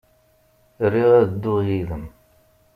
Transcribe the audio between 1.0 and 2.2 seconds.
ad dduɣ yid-m.